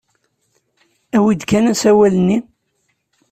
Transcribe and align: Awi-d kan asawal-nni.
Awi-d 1.17 1.41
kan 1.49 1.65
asawal-nni. 1.71 2.37